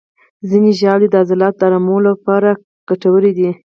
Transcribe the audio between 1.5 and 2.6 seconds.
د آرام لپاره